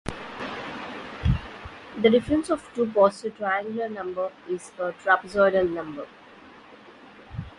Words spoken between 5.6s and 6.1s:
number.